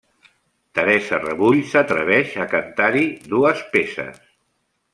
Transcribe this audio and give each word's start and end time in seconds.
Teresa 0.77 1.19
Rebull 1.23 1.59
s'atreveix 1.73 2.33
a 2.45 2.47
cantar-hi 2.55 3.05
dues 3.35 3.63
peces. 3.77 4.21